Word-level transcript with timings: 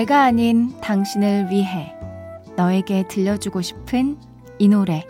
내가 0.00 0.22
아닌 0.22 0.72
당신을 0.80 1.50
위해 1.50 1.94
너에게 2.56 3.06
들려주고 3.06 3.60
싶은 3.60 4.16
이 4.58 4.66
노래 4.66 5.04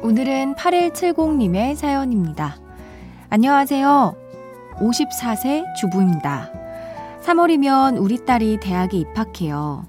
오늘은 0.00 0.54
8170님의 0.54 1.74
사연입니다. 1.74 2.54
안녕하세요. 3.30 4.14
54세 4.76 5.74
주부입니다. 5.74 6.52
3월이면 7.24 8.00
우리 8.00 8.24
딸이 8.24 8.60
대학에 8.60 8.98
입학해요. 8.98 9.86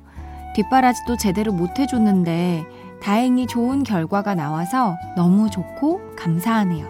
뒷바라지도 0.56 1.18
제대로 1.18 1.52
못 1.54 1.78
해줬는데 1.78 2.81
다행히 3.02 3.48
좋은 3.48 3.84
결과가 3.84 4.36
나와서 4.36 4.98
너무 5.16 5.50
좋고 5.50 6.16
감사하네요. 6.16 6.86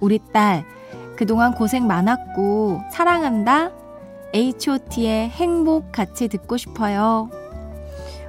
우리 0.00 0.20
딸, 0.32 0.64
그동안 1.16 1.54
고생 1.54 1.86
많았고 1.86 2.82
사랑한다. 2.90 3.70
H.O.T의 4.34 5.30
행복 5.30 5.90
같이 5.92 6.28
듣고 6.28 6.56
싶어요. 6.56 7.30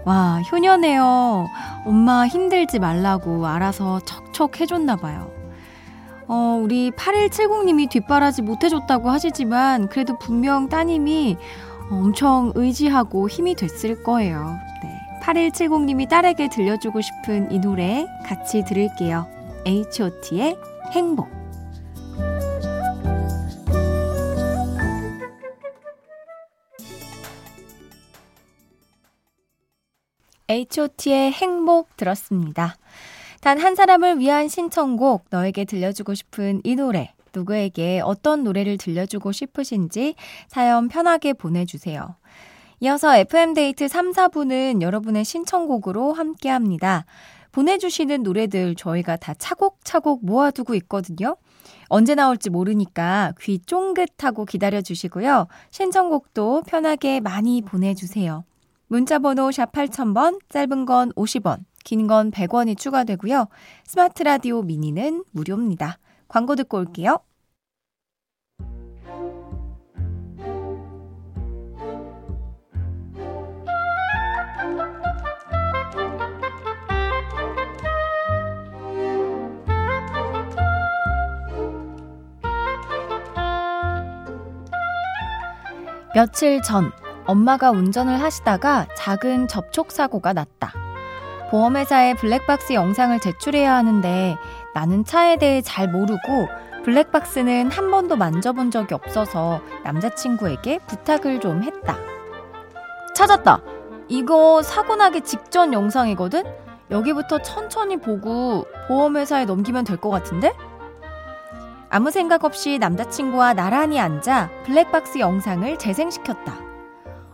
와, 0.05 0.41
효녀네요. 0.51 1.47
엄마 1.85 2.25
힘들지 2.25 2.79
말라고 2.79 3.45
알아서 3.45 3.99
척척 4.05 4.61
해줬나봐요. 4.61 5.31
어, 6.27 6.59
우리 6.63 6.91
8170님이 6.91 7.89
뒷바라지 7.89 8.43
못해줬다고 8.43 9.09
하시지만, 9.09 9.87
그래도 9.89 10.17
분명 10.17 10.69
따님이 10.69 11.37
엄청 11.91 12.51
의지하고 12.55 13.27
힘이 13.27 13.55
됐을 13.55 14.03
거예요. 14.03 14.57
네. 15.19 15.49
8170님이 15.49 16.07
딸에게 16.09 16.49
들려주고 16.49 17.01
싶은 17.01 17.51
이 17.51 17.59
노래 17.59 18.05
같이 18.25 18.63
들을게요. 18.63 19.27
H.O.T의 19.65 20.57
행복. 20.91 21.27
H.O.T의 30.49 31.31
행복 31.31 31.95
들었습니다. 31.95 32.75
단 33.41 33.59
한 33.59 33.75
사람을 33.75 34.19
위한 34.19 34.47
신청곡, 34.47 35.25
너에게 35.29 35.63
들려주고 35.63 36.13
싶은 36.13 36.61
이 36.63 36.75
노래, 36.75 37.13
누구에게 37.33 38.01
어떤 38.03 38.43
노래를 38.43 38.77
들려주고 38.77 39.31
싶으신지 39.31 40.15
사연 40.47 40.89
편하게 40.89 41.33
보내주세요. 41.33 42.15
이어서 42.81 43.15
FM데이트 43.17 43.87
3, 43.87 44.11
4부는 44.11 44.81
여러분의 44.81 45.25
신청곡으로 45.25 46.13
함께 46.13 46.49
합니다. 46.49 47.05
보내주시는 47.51 48.23
노래들 48.23 48.75
저희가 48.75 49.17
다 49.17 49.33
차곡차곡 49.33 50.23
모아두고 50.25 50.75
있거든요. 50.75 51.35
언제 51.87 52.15
나올지 52.15 52.49
모르니까 52.49 53.33
귀 53.41 53.59
쫑긋하고 53.59 54.45
기다려주시고요. 54.45 55.47
신청곡도 55.71 56.63
편하게 56.67 57.19
많이 57.19 57.61
보내주세요. 57.61 58.45
문자번호 58.87 59.51
샵 59.51 59.71
8000번, 59.71 60.39
짧은 60.49 60.85
건 60.85 61.11
50원, 61.13 61.59
긴 61.83 62.07
건 62.07 62.31
100원이 62.31 62.77
추가되고요. 62.77 63.47
스마트 63.85 64.23
라디오 64.23 64.61
미니는 64.61 65.25
무료입니다. 65.31 65.97
광고 66.27 66.55
듣고 66.55 66.77
올게요. 66.77 67.19
며칠 86.15 86.61
전 86.61 86.91
엄마가 87.25 87.71
운전을 87.71 88.21
하시다가 88.21 88.87
작은 88.97 89.47
접촉 89.47 89.91
사고가 89.91 90.33
났다. 90.33 90.73
보험회사에 91.51 92.15
블랙박스 92.15 92.73
영상을 92.73 93.19
제출해야 93.19 93.73
하는데 93.75 94.35
나는 94.73 95.03
차에 95.05 95.37
대해 95.37 95.61
잘 95.61 95.87
모르고 95.91 96.47
블랙박스는 96.83 97.71
한 97.71 97.91
번도 97.91 98.15
만져본 98.15 98.71
적이 98.71 98.95
없어서 98.95 99.61
남자친구에게 99.83 100.79
부탁을 100.87 101.39
좀 101.39 101.63
했다. 101.63 101.97
찾았다! 103.15 103.61
이거 104.07 104.61
사고 104.63 104.95
나기 104.95 105.21
직전 105.21 105.73
영상이거든? 105.73 106.43
여기부터 106.89 107.39
천천히 107.41 107.97
보고 107.97 108.65
보험회사에 108.87 109.45
넘기면 109.45 109.83
될 109.83 109.97
것 109.97 110.09
같은데? 110.09 110.53
아무 111.89 112.11
생각 112.11 112.43
없이 112.43 112.77
남자친구와 112.77 113.53
나란히 113.53 113.99
앉아 113.99 114.49
블랙박스 114.65 115.19
영상을 115.19 115.77
재생시켰다. 115.79 116.53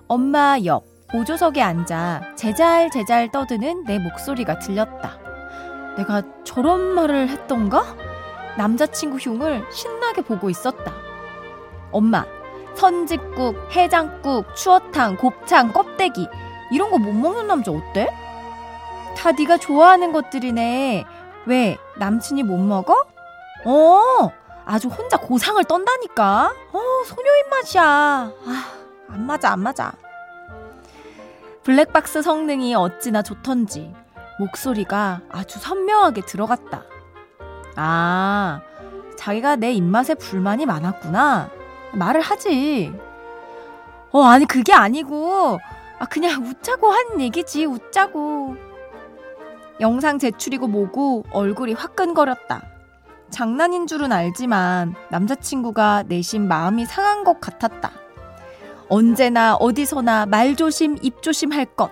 엄마 0.07 0.57
옆 0.63 0.83
보조석에 1.09 1.61
앉아 1.61 2.35
제잘제잘 2.35 3.31
떠드는 3.31 3.83
내 3.83 3.99
목소리가 3.99 4.59
들렸다. 4.59 5.19
내가 5.97 6.21
저런 6.43 6.79
말을 6.93 7.27
했던가? 7.29 7.83
남자친구 8.57 9.17
흉을 9.17 9.65
신나게 9.71 10.21
보고 10.21 10.49
있었다. 10.49 10.93
엄마, 11.91 12.25
선짓국, 12.75 13.55
해장국, 13.75 14.55
추어탕, 14.55 15.17
곱창, 15.17 15.71
껍데기 15.73 16.27
이런 16.71 16.91
거 16.91 16.97
못 16.97 17.11
먹는 17.13 17.47
남자 17.47 17.71
어때? 17.71 18.07
다 19.17 19.31
네가 19.31 19.57
좋아하는 19.57 20.11
것들이네. 20.11 21.05
왜 21.45 21.77
남친이 21.97 22.43
못 22.43 22.57
먹어? 22.57 22.93
어, 23.65 24.31
아주 24.65 24.87
혼자 24.87 25.17
고상을 25.17 25.63
떤다니까. 25.63 26.53
어, 26.73 26.81
소녀 27.05 27.29
입맛이야. 27.45 27.83
아, 27.83 28.65
안 29.09 29.25
맞아, 29.25 29.51
안 29.51 29.59
맞아. 29.59 29.93
블랙박스 31.63 32.21
성능이 32.21 32.75
어찌나 32.75 33.21
좋던지 33.21 33.93
목소리가 34.39 35.21
아주 35.29 35.59
선명하게 35.59 36.21
들어갔다. 36.21 36.83
아, 37.75 38.61
자기가 39.17 39.55
내 39.55 39.71
입맛에 39.71 40.15
불만이 40.15 40.65
많았구나. 40.65 41.49
말을 41.93 42.21
하지. 42.21 42.93
어, 44.11 44.23
아니, 44.23 44.45
그게 44.45 44.73
아니고, 44.73 45.59
아, 45.99 46.05
그냥 46.05 46.45
웃자고 46.45 46.89
한 46.89 47.21
얘기지, 47.21 47.65
웃자고. 47.65 48.55
영상 49.81 50.19
제출이고 50.19 50.67
뭐고 50.67 51.25
얼굴이 51.31 51.73
화끈거렸다. 51.73 52.74
장난인 53.29 53.87
줄은 53.87 54.11
알지만 54.11 54.95
남자친구가 55.09 56.03
내심 56.07 56.47
마음이 56.47 56.85
상한 56.85 57.23
것 57.23 57.41
같았다. 57.41 57.91
언제나 58.87 59.55
어디서나 59.55 60.25
말조심, 60.27 60.97
입조심 61.01 61.51
할 61.51 61.65
것. 61.65 61.91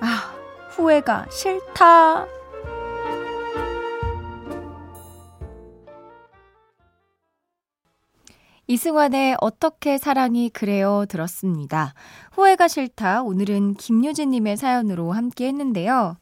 아, 0.00 0.34
후회가 0.70 1.26
싫다. 1.30 2.26
이승환의 8.66 9.36
어떻게 9.40 9.98
사랑이 9.98 10.48
그래요 10.48 11.04
들었습니다. 11.08 11.92
후회가 12.30 12.68
싫다. 12.68 13.22
오늘은 13.22 13.74
김유진님의 13.74 14.56
사연으로 14.56 15.10
함께 15.10 15.48
했는데요. 15.48 16.16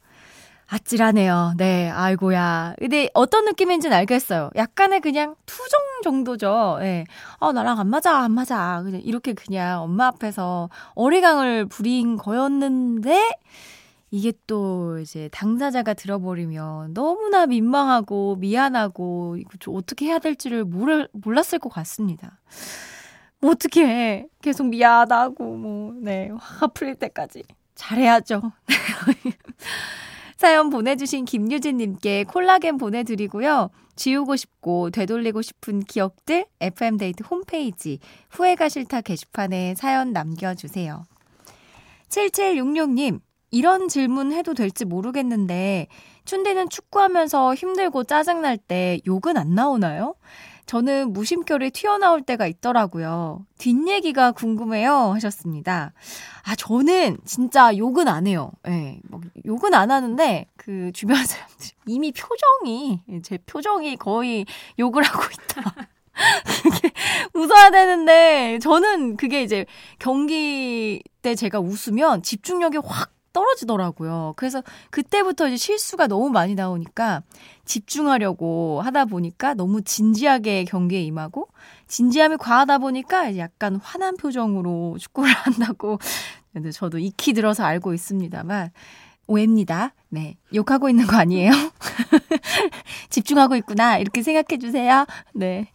아찔하네요. 0.70 1.54
네, 1.56 1.88
아이고야. 1.88 2.74
근데 2.78 3.08
어떤 3.14 3.46
느낌인지는 3.46 3.96
알겠어요. 3.96 4.50
약간의 4.54 5.00
그냥 5.00 5.34
투정 5.46 5.80
정도죠. 6.04 6.76
예. 6.80 6.84
네. 6.84 7.04
어, 7.38 7.52
나랑 7.52 7.80
안 7.80 7.88
맞아, 7.88 8.18
안 8.18 8.32
맞아. 8.32 8.82
그냥 8.84 9.00
이렇게 9.02 9.32
그냥 9.32 9.82
엄마 9.82 10.08
앞에서 10.08 10.68
어리광을 10.94 11.66
부린 11.66 12.16
거였는데, 12.16 13.30
이게 14.10 14.32
또 14.46 14.98
이제 14.98 15.28
당사자가 15.32 15.94
들어버리면 15.94 16.94
너무나 16.94 17.46
민망하고 17.46 18.36
미안하고 18.36 19.36
이거 19.38 19.72
어떻게 19.72 20.06
해야 20.06 20.18
될지를 20.18 20.64
모를, 20.64 21.08
몰랐을 21.12 21.58
것 21.60 21.68
같습니다. 21.70 22.38
뭐 23.40 23.52
어떻게 23.52 23.86
해. 23.86 24.26
계속 24.42 24.66
미안하고 24.68 25.56
뭐, 25.56 25.94
네. 26.00 26.30
화가 26.38 26.68
풀릴 26.68 26.94
때까지. 26.96 27.44
잘해야죠. 27.74 28.52
사연 30.38 30.70
보내주신 30.70 31.24
김유진님께 31.24 32.22
콜라겐 32.22 32.78
보내드리고요. 32.78 33.70
지우고 33.96 34.36
싶고 34.36 34.90
되돌리고 34.90 35.42
싶은 35.42 35.80
기억들 35.80 36.46
FM데이트 36.60 37.24
홈페이지 37.24 37.98
후회가 38.30 38.68
싫다 38.68 39.00
게시판에 39.00 39.74
사연 39.74 40.12
남겨주세요. 40.12 41.02
7766님, 42.08 43.20
이런 43.50 43.88
질문 43.88 44.32
해도 44.32 44.54
될지 44.54 44.84
모르겠는데, 44.84 45.88
춘디는 46.24 46.68
축구하면서 46.68 47.56
힘들고 47.56 48.04
짜증날 48.04 48.58
때 48.58 49.00
욕은 49.08 49.36
안 49.36 49.56
나오나요? 49.56 50.14
저는 50.68 51.14
무심결에 51.14 51.70
튀어나올 51.70 52.20
때가 52.20 52.46
있더라고요. 52.46 53.46
뒷얘기가 53.56 54.32
궁금해요. 54.32 55.12
하셨습니다. 55.14 55.94
아, 56.44 56.54
저는 56.56 57.16
진짜 57.24 57.74
욕은 57.74 58.06
안 58.06 58.26
해요. 58.26 58.52
예. 58.66 58.70
네, 58.70 59.00
뭐 59.08 59.22
욕은 59.46 59.72
안 59.72 59.90
하는데, 59.90 60.46
그 60.56 60.92
주변 60.92 61.24
사람들 61.24 61.70
이미 61.86 62.12
표정이, 62.12 63.00
제 63.22 63.38
표정이 63.46 63.96
거의 63.96 64.44
욕을 64.78 65.02
하고 65.04 65.22
있다. 65.32 65.74
그게 66.62 66.90
웃어야 67.32 67.70
되는데, 67.70 68.58
저는 68.60 69.16
그게 69.16 69.42
이제 69.42 69.64
경기 69.98 71.02
때 71.22 71.34
제가 71.34 71.60
웃으면 71.60 72.22
집중력이 72.22 72.76
확 72.84 73.17
떨어지더라고요. 73.38 74.34
그래서 74.36 74.62
그때부터 74.90 75.46
이제 75.46 75.56
실수가 75.56 76.08
너무 76.08 76.28
많이 76.30 76.56
나오니까 76.56 77.22
집중하려고 77.64 78.80
하다 78.82 79.04
보니까 79.04 79.54
너무 79.54 79.82
진지하게 79.82 80.64
경기에 80.64 81.02
임하고 81.02 81.48
진지함이 81.86 82.38
과하다 82.38 82.78
보니까 82.78 83.36
약간 83.36 83.76
화난 83.76 84.16
표정으로 84.16 84.96
축구를 85.00 85.30
한다고 85.30 85.98
근데 86.52 86.72
저도 86.72 86.98
익히 86.98 87.32
들어서 87.32 87.62
알고 87.62 87.94
있습니다만 87.94 88.70
오해입니다. 89.28 89.94
네. 90.08 90.36
욕하고 90.54 90.88
있는 90.88 91.06
거 91.06 91.16
아니에요? 91.16 91.52
집중하고 93.10 93.56
있구나. 93.56 93.98
이렇게 93.98 94.22
생각해 94.22 94.58
주세요. 94.58 95.04
네. 95.34 95.70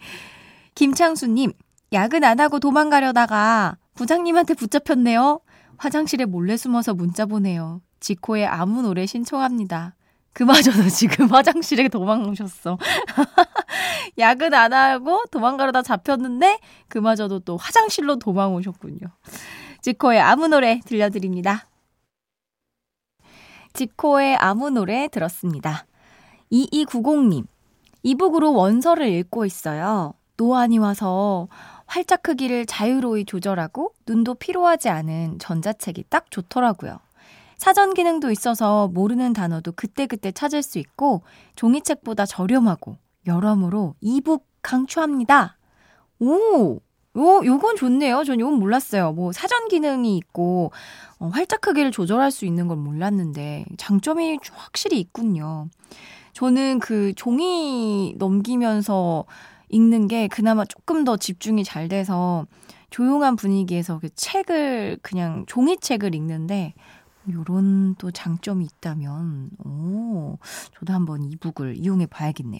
김창수님, 0.73 1.53
야근 1.93 2.23
안 2.23 2.39
하고 2.39 2.59
도망가려다가 2.59 3.77
부장님한테 3.93 4.55
붙잡혔네요. 4.55 5.39
화장실에 5.77 6.25
몰래 6.25 6.57
숨어서 6.57 6.93
문자 6.93 7.25
보내요. 7.25 7.81
지코의 7.99 8.45
아무 8.45 8.81
노래 8.81 9.05
신청합니다. 9.05 9.95
그마저도 10.33 10.89
지금 10.89 11.27
화장실에 11.31 11.87
도망오셨어. 11.87 12.77
야근 14.17 14.53
안 14.53 14.73
하고 14.73 15.23
도망가려다 15.31 15.81
잡혔는데 15.81 16.59
그마저도 16.87 17.39
또 17.39 17.57
화장실로 17.57 18.17
도망 18.17 18.53
오셨군요. 18.55 18.99
지코의 19.81 20.19
아무 20.19 20.47
노래 20.47 20.79
들려드립니다. 20.85 21.67
지코의 23.73 24.35
아무 24.37 24.69
노래 24.69 25.07
들었습니다. 25.07 25.85
2290님, 26.51 27.45
이북으로 28.03 28.53
원서를 28.53 29.07
읽고 29.07 29.45
있어요. 29.45 30.13
노안이 30.37 30.77
와서 30.77 31.47
활짝 31.93 32.23
크기를 32.23 32.65
자유로이 32.65 33.25
조절하고 33.25 33.93
눈도 34.07 34.33
피로하지 34.33 34.89
않은 34.89 35.37
전자책이 35.37 36.05
딱 36.09 36.31
좋더라고요. 36.31 36.97
사전 37.57 37.93
기능도 37.93 38.31
있어서 38.31 38.87
모르는 38.87 39.33
단어도 39.33 39.73
그때그때 39.73 40.31
찾을 40.31 40.63
수 40.63 40.79
있고 40.79 41.21
종이책보다 41.55 42.25
저렴하고 42.25 42.97
여러모로 43.27 43.93
이북 44.01 44.47
강추합니다. 44.63 45.55
오! 46.19 46.79
요, 47.15 47.45
요건 47.45 47.75
좋네요. 47.75 48.23
전 48.23 48.39
요건 48.39 48.55
몰랐어요. 48.55 49.11
뭐 49.11 49.31
사전 49.31 49.67
기능이 49.67 50.17
있고 50.17 50.71
어, 51.19 51.27
활짝 51.27 51.61
크기를 51.61 51.91
조절할 51.91 52.31
수 52.31 52.45
있는 52.45 52.67
건 52.67 52.79
몰랐는데 52.79 53.65
장점이 53.77 54.39
확실히 54.51 54.99
있군요. 54.99 55.67
저는 56.33 56.79
그 56.79 57.13
종이 57.15 58.15
넘기면서 58.17 59.25
읽는 59.73 60.07
게 60.07 60.27
그나마 60.27 60.65
조금 60.65 61.03
더 61.03 61.17
집중이 61.17 61.63
잘 61.63 61.87
돼서 61.87 62.45
조용한 62.91 63.35
분위기에서 63.35 63.97
그 63.97 64.09
책을 64.13 64.99
그냥 65.01 65.45
종이책을 65.47 66.13
읽는데 66.13 66.75
요런 67.31 67.95
또 67.95 68.11
장점이 68.11 68.65
있다면 68.65 69.49
오 69.65 70.37
저도 70.77 70.93
한번 70.93 71.23
이북을 71.23 71.77
이용해 71.77 72.05
봐야겠네요. 72.05 72.59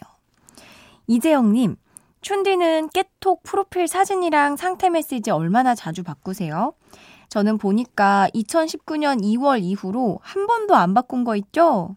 이재영님 1.06 1.76
춘디는 2.22 2.90
깨톡 2.90 3.44
프로필 3.44 3.88
사진이랑 3.88 4.56
상태 4.56 4.90
메시지 4.90 5.30
얼마나 5.30 5.76
자주 5.76 6.02
바꾸세요? 6.02 6.74
저는 7.30 7.58
보니까 7.58 8.28
2019년 8.34 9.22
2월 9.22 9.62
이후로 9.62 10.20
한 10.24 10.48
번도 10.48 10.76
안 10.76 10.94
바꾼 10.94 11.24
거 11.24 11.36
있죠? 11.36 11.96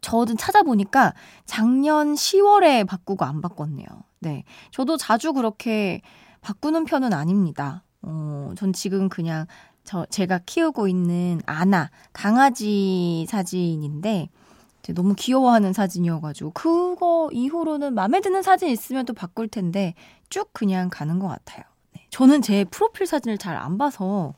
저도 0.00 0.34
찾아보니까 0.36 1.14
작년 1.46 2.14
10월에 2.14 2.86
바꾸고 2.86 3.24
안 3.24 3.40
바꿨네요. 3.40 3.86
네. 4.20 4.44
저도 4.70 4.96
자주 4.96 5.32
그렇게 5.32 6.00
바꾸는 6.40 6.84
편은 6.84 7.12
아닙니다. 7.12 7.84
어, 8.02 8.52
전 8.56 8.72
지금 8.72 9.08
그냥 9.08 9.46
저, 9.84 10.06
제가 10.06 10.40
키우고 10.46 10.88
있는 10.88 11.40
아나, 11.46 11.90
강아지 12.12 13.26
사진인데, 13.28 14.28
너무 14.94 15.14
귀여워하는 15.16 15.72
사진이어가지고, 15.72 16.50
그거 16.52 17.28
이후로는 17.32 17.94
마음에 17.94 18.20
드는 18.20 18.42
사진 18.42 18.68
있으면 18.70 19.04
또 19.06 19.12
바꿀 19.14 19.48
텐데, 19.48 19.94
쭉 20.30 20.50
그냥 20.52 20.90
가는 20.90 21.18
것 21.18 21.28
같아요. 21.28 21.64
네. 21.94 22.06
저는 22.10 22.42
제 22.42 22.64
프로필 22.64 23.06
사진을 23.06 23.38
잘 23.38 23.56
안 23.56 23.78
봐서, 23.78 24.34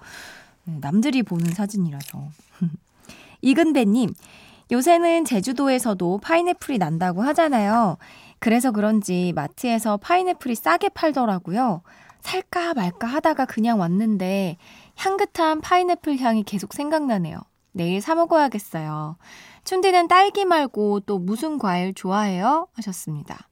네, 0.64 0.78
남들이 0.80 1.22
보는 1.22 1.52
사진이라서. 1.52 2.28
이근배님, 3.42 4.14
요새는 4.72 5.26
제주도에서도 5.26 6.18
파인애플이 6.22 6.78
난다고 6.78 7.20
하잖아요. 7.22 7.98
그래서 8.38 8.70
그런지 8.70 9.32
마트에서 9.34 9.98
파인애플이 9.98 10.54
싸게 10.54 10.88
팔더라고요. 10.88 11.82
살까 12.22 12.72
말까 12.72 13.06
하다가 13.06 13.44
그냥 13.44 13.78
왔는데 13.80 14.56
향긋한 14.96 15.60
파인애플 15.60 16.18
향이 16.18 16.44
계속 16.44 16.72
생각나네요. 16.72 17.38
내일 17.72 18.00
사 18.00 18.14
먹어야겠어요. 18.14 19.16
춘디는 19.64 20.08
딸기 20.08 20.46
말고 20.46 21.00
또 21.00 21.18
무슨 21.18 21.58
과일 21.58 21.92
좋아해요? 21.92 22.68
하셨습니다. 22.72 23.48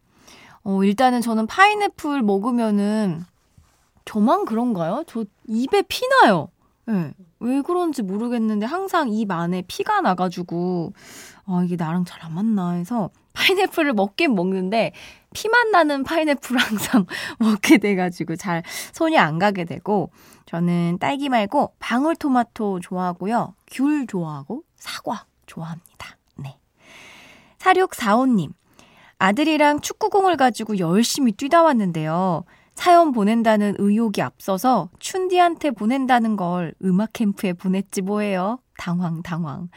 어, 0.62 0.82
일단은 0.82 1.20
저는 1.20 1.46
파인애플 1.46 2.22
먹으면은 2.22 3.24
저만 4.06 4.46
그런가요? 4.46 5.04
저 5.06 5.24
입에 5.46 5.82
피나요. 5.82 6.48
네. 6.90 7.12
왜 7.40 7.62
그런지 7.62 8.02
모르겠는데 8.02 8.66
항상 8.66 9.08
입 9.12 9.30
안에 9.30 9.62
피가 9.66 10.00
나가지고 10.02 10.92
아 11.46 11.62
이게 11.64 11.76
나랑 11.76 12.04
잘 12.04 12.20
안 12.22 12.34
맞나 12.34 12.72
해서 12.72 13.10
파인애플을 13.32 13.92
먹긴 13.94 14.34
먹는데 14.34 14.92
피만 15.32 15.70
나는 15.70 16.02
파인애플 16.04 16.56
항상 16.58 17.06
먹게 17.38 17.78
돼가지고 17.78 18.36
잘 18.36 18.62
손이 18.92 19.18
안 19.18 19.38
가게 19.38 19.64
되고 19.64 20.10
저는 20.46 20.98
딸기 21.00 21.28
말고 21.28 21.74
방울토마토 21.78 22.80
좋아하고요 22.80 23.54
귤 23.70 24.06
좋아하고 24.06 24.64
사과 24.76 25.24
좋아합니다. 25.46 26.16
네. 26.36 26.58
4645님 27.58 28.50
아들이랑 29.18 29.80
축구공을 29.80 30.36
가지고 30.36 30.78
열심히 30.78 31.32
뛰다 31.32 31.62
왔는데요. 31.62 32.44
사연 32.80 33.12
보낸다는 33.12 33.74
의욕이 33.76 34.22
앞서서 34.22 34.88
춘디한테 35.00 35.72
보낸다는 35.72 36.36
걸 36.36 36.72
음악 36.82 37.12
캠프에 37.12 37.52
보냈지 37.52 38.00
뭐예요. 38.00 38.58
당황, 38.78 39.20
당황. 39.22 39.68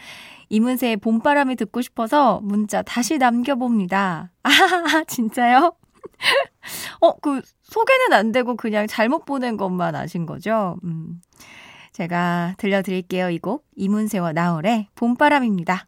이문세의 0.48 0.95
봄바람이 0.98 1.57
듣고 1.57 1.81
싶어서 1.81 2.39
문자 2.41 2.81
다시 2.81 3.17
남겨봅니다. 3.17 4.31
아, 4.43 5.03
진짜요? 5.05 5.74
어, 7.01 7.17
그, 7.17 7.41
소개는 7.63 8.13
안 8.13 8.31
되고 8.31 8.55
그냥 8.55 8.88
잘못 8.88 9.25
보낸 9.25 9.57
것만 9.57 9.95
아신 9.95 10.25
거죠? 10.25 10.77
음. 10.86 11.19
제가 11.91 12.55
들려드릴게요. 12.57 13.31
이 13.31 13.38
곡. 13.38 13.65
이문세와 13.75 14.31
나얼의 14.31 14.88
봄바람입니다. 14.95 15.88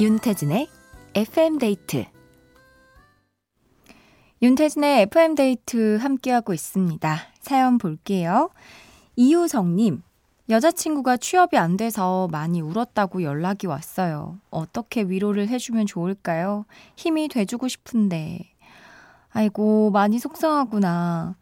윤태진의 0.00 0.68
FM데이트 1.16 2.04
윤태진의 4.40 5.02
FM데이트 5.02 5.96
함께하고 5.96 6.54
있습니다. 6.54 7.18
사연 7.40 7.78
볼게요. 7.78 8.50
이효성님, 9.16 10.02
여자친구가 10.50 11.16
취업이 11.16 11.58
안 11.58 11.76
돼서 11.76 12.28
많이 12.30 12.60
울었다고 12.60 13.24
연락이 13.24 13.66
왔어요. 13.66 14.38
어떻게 14.50 15.02
위로를 15.02 15.48
해주면 15.48 15.86
좋을까요? 15.86 16.64
힘이 16.94 17.26
돼주고 17.26 17.66
싶은데. 17.66 18.52
아이고, 19.32 19.90
많이 19.90 20.20
속상하구나. 20.20 21.34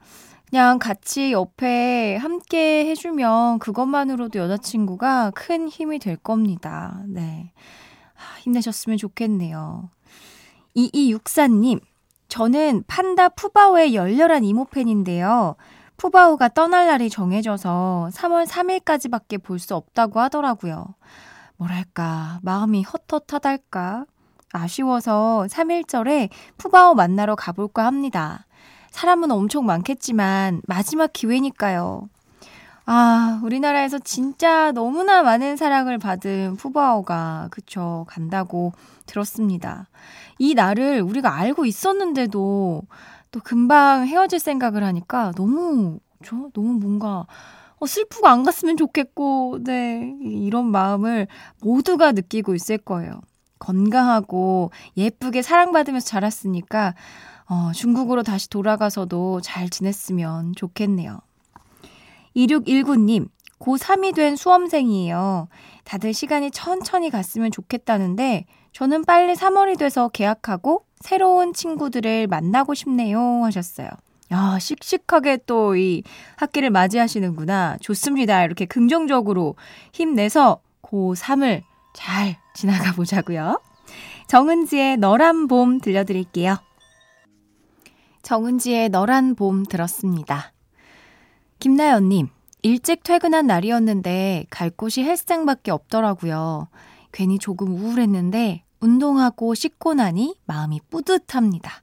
그냥 0.49 0.79
같이 0.79 1.33
옆에 1.33 2.17
함께 2.17 2.87
해주면 2.87 3.59
그것만으로도 3.59 4.39
여자친구가 4.39 5.33
큰 5.35 5.69
힘이 5.69 5.99
될 5.99 6.17
겁니다. 6.17 7.03
네. 7.07 7.53
힘내셨으면 8.41 8.99
좋겠네요. 8.99 9.91
2264님, 10.77 11.81
저는 12.29 12.85
판다 12.87 13.29
푸바오의 13.31 13.95
열렬한 13.95 14.45
이모팬인데요. 14.45 15.57
푸바오가 15.97 16.49
떠날 16.49 16.87
날이 16.87 17.09
정해져서 17.09 18.11
3월 18.13 18.47
3일까지밖에 18.47 19.43
볼 19.43 19.59
수 19.59 19.75
없다고 19.75 20.21
하더라고요. 20.21 20.95
뭐랄까, 21.57 22.39
마음이 22.43 22.83
헛헛하달까? 22.83 24.05
아쉬워서 24.53 25.47
3일절에 25.49 26.29
푸바오 26.59 26.95
만나러 26.95 27.35
가볼까 27.35 27.87
합니다. 27.87 28.47
사람은 28.91 29.31
엄청 29.31 29.67
많겠지만 29.67 30.63
마지막 30.67 31.13
기회니까요. 31.13 32.09
아, 32.89 33.41
우리나라에서 33.43 33.99
진짜 33.99 34.71
너무나 34.71 35.23
많은 35.23 35.57
사랑을 35.57 35.99
받은 35.99 36.55
푸바오가, 36.57 37.49
그쵸, 37.51 38.05
간다고 38.09 38.73
들었습니다. 39.07 39.89
이 40.39 40.55
날을 40.55 41.01
우리가 41.03 41.35
알고 41.35 41.67
있었는데도 41.67 42.83
또 43.33 43.41
금방 43.43 44.07
헤어질 44.07 44.39
생각을 44.39 44.85
하니까 44.85 45.33
너무, 45.37 45.99
저, 46.25 46.37
너무 46.55 46.75
뭔가, 46.79 47.27
어, 47.81 47.87
슬프고 47.87 48.29
안 48.29 48.45
갔으면 48.45 48.77
좋겠고, 48.77 49.59
네. 49.65 50.15
이런 50.23 50.67
마음을 50.67 51.27
모두가 51.63 52.13
느끼고 52.13 52.55
있을 52.55 52.79
거예요. 52.79 53.21
건강하고 53.59 54.71
예쁘게 54.97 55.43
사랑받으면서 55.43 56.07
자랐으니까, 56.07 56.95
어, 57.49 57.73
중국으로 57.75 58.23
다시 58.23 58.49
돌아가서도 58.49 59.41
잘 59.43 59.71
지냈으면 59.71 60.55
좋겠네요. 60.57 61.26
2619님, 62.37 63.29
고3이 63.59 64.15
된 64.15 64.37
수험생이에요. 64.37 65.49
다들 65.85 66.13
시간이 66.13 66.51
천천히 66.51 67.11
갔으면 67.11 67.51
좋겠다는데, 67.51 68.45
저는 68.73 69.05
빨리 69.05 69.33
3월이 69.33 69.79
돼서 69.79 70.09
계약하고 70.09 70.85
새로운 71.01 71.55
친구들을 71.55 72.27
만나고 72.27 72.75
싶네요. 72.75 73.43
하셨어요. 73.45 73.89
야, 74.33 74.59
씩씩하게 74.59 75.39
또 75.47 75.77
이 75.77 76.03
학기를 76.37 76.71
맞이하시는구나. 76.71 77.79
좋습니다. 77.81 78.45
이렇게 78.45 78.67
긍정적으로 78.67 79.55
힘내서 79.93 80.61
고3을 80.83 81.63
잘 81.95 82.37
지나가 82.55 82.93
보자고요. 82.93 83.61
정은지의 84.29 84.99
너란 84.99 85.47
봄 85.47 85.81
들려드릴게요. 85.81 86.57
정은지의 88.23 88.89
너란 88.91 89.37
봄 89.37 89.65
들었습니다. 89.65 90.53
김나연님, 91.59 92.29
일찍 92.63 93.03
퇴근한 93.03 93.47
날이었는데 93.47 94.47
갈 94.51 94.71
곳이 94.71 95.03
헬스장밖에 95.03 95.71
없더라고요. 95.71 96.69
괜히 97.13 97.39
조금 97.39 97.75
우울했는데 97.75 98.65
운동하고 98.81 99.55
씻고 99.55 99.95
나니 99.95 100.37
마음이 100.47 100.81
뿌듯합니다. 100.91 101.83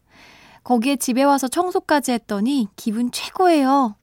거기에 0.64 0.96
집에 0.96 1.24
와서 1.24 1.48
청소까지 1.48 2.12
했더니 2.12 2.68
기분 2.76 3.12
최고예요. 3.12 3.96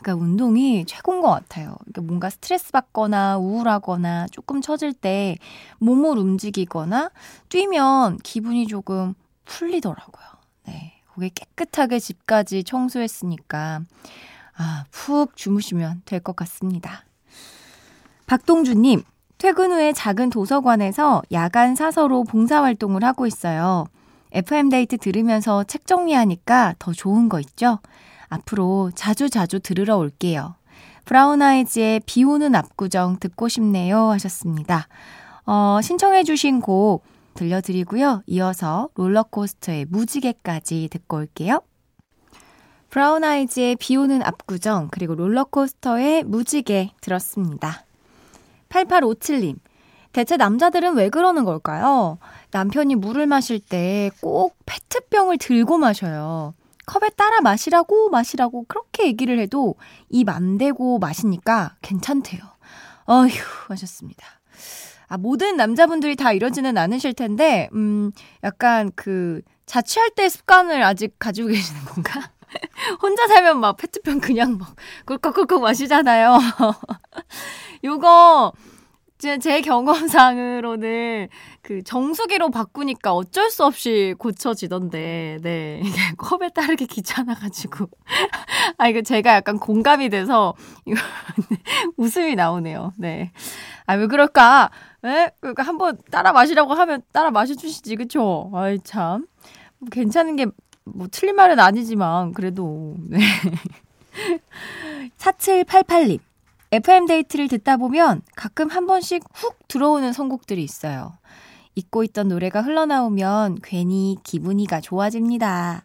그러니까 0.00 0.24
운동이 0.24 0.84
최고인 0.86 1.20
것 1.20 1.30
같아요. 1.30 1.76
그러니까 1.80 2.02
뭔가 2.02 2.30
스트레스 2.30 2.72
받거나 2.72 3.38
우울하거나 3.38 4.26
조금 4.32 4.60
처질 4.60 4.92
때 4.92 5.36
몸을 5.78 6.18
움직이거나 6.18 7.10
뛰면 7.48 8.18
기분이 8.18 8.66
조금 8.66 9.14
풀리더라고요. 9.44 10.26
네. 10.66 11.00
거기 11.14 11.30
깨끗하게 11.30 12.00
집까지 12.00 12.64
청소했으니까 12.64 13.82
아, 14.58 14.84
푹 14.90 15.36
주무시면 15.36 16.02
될 16.04 16.20
것 16.20 16.34
같습니다. 16.36 17.04
박동주님, 18.26 19.02
퇴근 19.38 19.70
후에 19.72 19.92
작은 19.92 20.30
도서관에서 20.30 21.22
야간 21.32 21.76
사서로 21.76 22.24
봉사활동을 22.24 23.04
하고 23.04 23.26
있어요. 23.26 23.86
FM데이트 24.32 24.98
들으면서 24.98 25.64
책 25.64 25.86
정리하니까 25.86 26.74
더 26.78 26.92
좋은 26.92 27.28
거 27.28 27.40
있죠? 27.40 27.78
앞으로 28.28 28.90
자주 28.94 29.30
자주 29.30 29.60
들으러 29.60 29.96
올게요. 29.96 30.56
브라운 31.06 31.40
아이즈의 31.40 32.00
비 32.04 32.24
오는 32.24 32.54
압구정 32.54 33.18
듣고 33.20 33.48
싶네요 33.48 34.10
하셨습니다. 34.10 34.88
어, 35.46 35.78
신청해주신 35.82 36.60
곡 36.60 37.04
들려드리고요. 37.32 38.22
이어서 38.26 38.90
롤러코스터의 38.96 39.86
무지개까지 39.88 40.88
듣고 40.90 41.16
올게요. 41.18 41.62
브라운 42.90 43.22
아이즈의 43.24 43.76
비 43.76 43.96
오는 43.96 44.22
압구정, 44.22 44.88
그리고 44.90 45.14
롤러코스터의 45.14 46.24
무지개 46.24 46.92
들었습니다. 47.00 47.84
8857님, 48.70 49.56
대체 50.12 50.36
남자들은 50.36 50.94
왜 50.94 51.10
그러는 51.10 51.44
걸까요? 51.44 52.18
남편이 52.50 52.94
물을 52.96 53.26
마실 53.26 53.60
때 53.60 54.10
꼭 54.22 54.56
페트병을 54.66 55.36
들고 55.38 55.76
마셔요. 55.78 56.54
컵에 56.86 57.10
따라 57.10 57.42
마시라고 57.42 58.08
마시라고 58.08 58.64
그렇게 58.66 59.06
얘기를 59.06 59.38
해도 59.38 59.74
입 60.08 60.30
안 60.30 60.56
대고 60.56 60.98
마시니까 60.98 61.76
괜찮대요. 61.82 62.40
어휴 63.04 63.28
하셨습니다. 63.68 64.24
아, 65.08 65.16
모든 65.18 65.56
남자분들이 65.56 66.16
다 66.16 66.32
이러지는 66.32 66.76
않으실 66.76 67.14
텐데, 67.14 67.68
음, 67.74 68.12
약간 68.44 68.90
그, 68.94 69.40
자취할 69.64 70.10
때 70.10 70.28
습관을 70.28 70.82
아직 70.82 71.14
가지고 71.18 71.48
계시는 71.48 71.84
건가? 71.86 72.30
혼자 73.02 73.26
살면 73.26 73.60
막 73.60 73.76
페트병 73.76 74.20
그냥 74.20 74.58
막 74.58 74.74
꿀꺽꿀꺽 75.06 75.62
마시잖아요. 75.62 76.38
요거 77.84 78.52
제, 79.18 79.38
제 79.38 79.60
경험상으로는 79.62 81.28
그 81.60 81.82
정수기로 81.82 82.50
바꾸니까 82.50 83.12
어쩔 83.12 83.50
수 83.50 83.64
없이 83.64 84.14
고쳐지던데, 84.16 85.38
네. 85.42 85.82
컵에 86.16 86.50
따르게 86.50 86.86
귀찮아가지고. 86.86 87.88
아, 88.78 88.88
이거 88.88 89.02
제가 89.02 89.34
약간 89.34 89.58
공감이 89.58 90.08
돼서, 90.08 90.54
이거, 90.86 91.00
웃음이 91.98 92.36
나오네요. 92.36 92.92
네. 92.96 93.32
아, 93.86 93.94
왜 93.94 94.06
그럴까? 94.06 94.70
에? 95.04 95.30
그러니까 95.40 95.64
한번 95.64 95.98
따라 96.12 96.32
마시라고 96.32 96.74
하면 96.74 97.02
따라 97.12 97.32
마셔주시지, 97.32 97.96
그쵸? 97.96 98.52
아이, 98.54 98.78
참. 98.84 99.26
뭐 99.78 99.88
괜찮은 99.90 100.36
게, 100.36 100.46
뭐, 100.94 101.08
틀린 101.10 101.36
말은 101.36 101.58
아니지만, 101.60 102.32
그래도, 102.32 102.96
네. 103.00 103.18
4788님. 105.18 106.20
FM데이트를 106.70 107.48
듣다 107.48 107.78
보면 107.78 108.20
가끔 108.36 108.68
한 108.68 108.86
번씩 108.86 109.24
훅 109.32 109.68
들어오는 109.68 110.12
선곡들이 110.12 110.62
있어요. 110.62 111.14
잊고 111.74 112.04
있던 112.04 112.28
노래가 112.28 112.60
흘러나오면 112.60 113.58
괜히 113.62 114.16
기분이가 114.22 114.80
좋아집니다. 114.80 115.84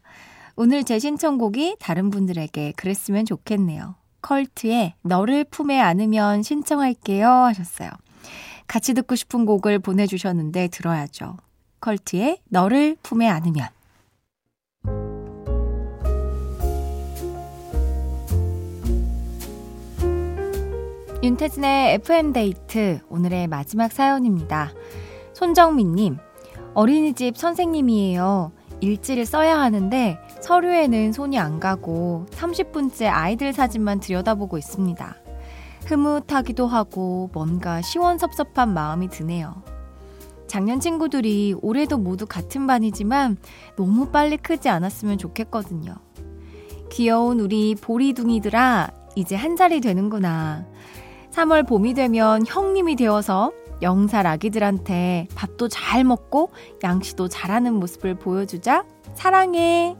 오늘 0.56 0.84
제 0.84 1.00
신청곡이 1.00 1.78
다른 1.80 2.10
분들에게 2.10 2.74
그랬으면 2.76 3.26
좋겠네요. 3.26 3.96
컬트의 4.22 4.96
너를 5.02 5.44
품에 5.44 5.80
안으면 5.80 6.44
신청할게요 6.44 7.28
하셨어요. 7.28 7.90
같이 8.68 8.94
듣고 8.94 9.16
싶은 9.16 9.46
곡을 9.46 9.80
보내주셨는데 9.80 10.70
들어야죠. 10.70 11.38
컬트의 11.80 12.40
너를 12.50 12.98
품에 13.04 13.28
안으면. 13.28 13.68
윤태진의 21.24 21.94
FM데이트 21.94 23.00
오늘의 23.08 23.48
마지막 23.48 23.94
사연입니다. 23.94 24.74
손정민님, 25.32 26.18
어린이집 26.74 27.38
선생님이에요. 27.38 28.51
일지를 28.82 29.25
써야 29.25 29.58
하는데 29.58 30.18
서류에는 30.42 31.13
손이 31.13 31.39
안 31.39 31.62
가고 31.62 32.25
30분째 32.32 33.08
아이들 33.10 33.53
사진만 33.53 34.01
들여다보고 34.01 34.58
있습니다. 34.58 35.15
흐뭇하기도 35.86 36.68
하고 36.68 37.30
뭔가 37.32 37.82
시원섭섭한 37.82 38.74
마음이 38.74 39.08
드네요. 39.08 39.63
작년 40.48 40.82
친구들이 40.82 41.56
올해도 41.62 42.00
모두 42.00 42.25
같은 42.25 42.68
반이지만 42.68 43.38
너무 43.77 44.10
빨리 44.10 44.36
크지 44.36 44.68
않았으면 44.68 45.20
좋겠거든요. 45.20 45.96
귀여운 46.92 47.39
우리 47.39 47.75
보리둥이들아, 47.75 48.89
이제 49.15 49.36
한 49.38 49.56
살이 49.56 49.80
되는구나. 49.80 50.73
3월 51.34 51.68
봄이 51.68 51.96
되면 51.96 52.46
형님이 52.46 52.96
되어서 52.96 53.52
0살 53.82 54.25
아기들한테 54.25 55.28
밥도 55.36 55.68
잘 55.68 56.04
먹고 56.04 56.52
양치도 56.84 57.28
잘하는 57.28 57.74
모습을 57.74 58.16
보여주자. 58.16 58.86
사랑해. 59.16 59.96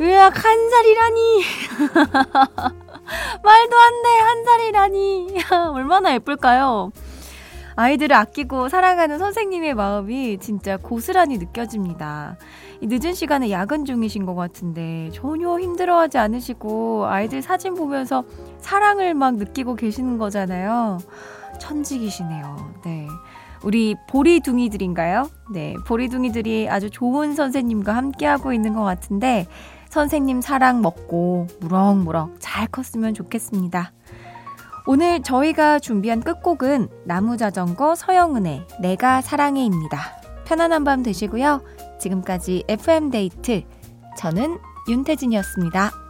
으악, 0.00 0.44
한 0.44 0.70
살이라니. 0.70 1.42
말도 3.44 3.78
안 3.78 4.02
돼, 4.02 4.08
한 4.18 4.44
살이라니. 4.44 5.36
얼마나 5.74 6.14
예쁠까요? 6.14 6.92
아이들을 7.76 8.16
아끼고 8.16 8.70
사랑하는 8.70 9.18
선생님의 9.18 9.74
마음이 9.74 10.38
진짜 10.38 10.78
고스란히 10.78 11.36
느껴집니다. 11.36 12.38
늦은 12.82 13.14
시간에 13.14 13.50
야근 13.50 13.84
중이신 13.84 14.26
것 14.26 14.34
같은데 14.34 15.10
전혀 15.12 15.58
힘들어하지 15.58 16.18
않으시고 16.18 17.06
아이들 17.06 17.42
사진 17.42 17.74
보면서 17.74 18.24
사랑을 18.58 19.14
막 19.14 19.36
느끼고 19.36 19.76
계시는 19.76 20.18
거잖아요. 20.18 20.98
천직이시네요. 21.58 22.74
네. 22.84 23.08
우리 23.62 23.96
보리둥이들인가요? 24.08 25.30
네. 25.52 25.74
보리둥이들이 25.86 26.68
아주 26.68 26.90
좋은 26.90 27.34
선생님과 27.34 27.94
함께하고 27.96 28.52
있는 28.52 28.74
것 28.74 28.82
같은데 28.82 29.46
선생님 29.88 30.40
사랑 30.40 30.82
먹고 30.82 31.46
무럭무럭 31.60 32.36
잘 32.38 32.66
컸으면 32.66 33.14
좋겠습니다. 33.14 33.92
오늘 34.86 35.22
저희가 35.22 35.80
준비한 35.80 36.20
끝곡은 36.20 36.88
나무자전거 37.04 37.94
서영은의 37.96 38.66
내가 38.80 39.20
사랑해입니다. 39.20 39.98
편안한 40.44 40.84
밤 40.84 41.02
되시고요. 41.02 41.60
지금까지 41.98 42.64
FM데이트. 42.68 43.62
저는 44.18 44.58
윤태진이었습니다. 44.88 46.05